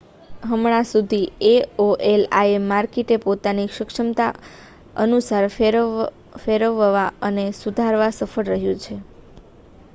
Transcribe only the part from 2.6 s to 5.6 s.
માર્કેટને પોતાની સક્ષમતા અનુસાર